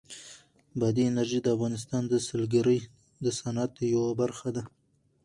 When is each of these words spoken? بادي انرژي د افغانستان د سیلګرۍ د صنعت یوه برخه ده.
بادي 0.79 1.03
انرژي 1.07 1.39
د 1.41 1.47
افغانستان 1.55 2.03
د 2.07 2.13
سیلګرۍ 2.27 2.79
د 3.23 3.25
صنعت 3.39 3.71
یوه 3.93 4.11
برخه 4.21 4.49
ده. 4.55 4.63